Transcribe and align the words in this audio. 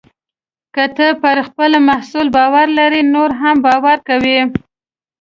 که 0.75 0.83
ته 0.95 1.07
پر 1.21 1.37
خپل 1.47 1.71
محصول 1.89 2.27
باور 2.35 2.67
لرې، 2.77 3.01
نور 3.13 3.29
هم 3.41 3.55
باور 3.65 3.97
کوي. 4.07 4.39